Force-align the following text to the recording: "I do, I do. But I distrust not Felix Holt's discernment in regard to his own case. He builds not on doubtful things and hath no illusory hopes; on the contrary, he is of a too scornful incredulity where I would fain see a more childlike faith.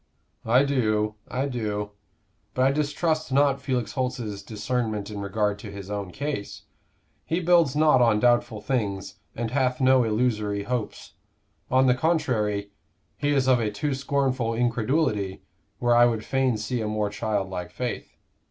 "I 0.47 0.63
do, 0.63 1.13
I 1.27 1.45
do. 1.45 1.91
But 2.55 2.65
I 2.65 2.71
distrust 2.71 3.31
not 3.31 3.61
Felix 3.61 3.91
Holt's 3.91 4.41
discernment 4.41 5.11
in 5.11 5.21
regard 5.21 5.59
to 5.59 5.69
his 5.69 5.91
own 5.91 6.09
case. 6.09 6.63
He 7.23 7.39
builds 7.39 7.75
not 7.75 8.01
on 8.01 8.19
doubtful 8.19 8.61
things 8.61 9.19
and 9.35 9.51
hath 9.51 9.79
no 9.79 10.03
illusory 10.03 10.63
hopes; 10.63 11.13
on 11.69 11.85
the 11.85 11.93
contrary, 11.93 12.71
he 13.15 13.29
is 13.29 13.47
of 13.47 13.59
a 13.59 13.69
too 13.69 13.93
scornful 13.93 14.55
incredulity 14.55 15.43
where 15.77 15.95
I 15.95 16.05
would 16.07 16.25
fain 16.25 16.57
see 16.57 16.81
a 16.81 16.87
more 16.87 17.11
childlike 17.11 17.69
faith. 17.69 18.15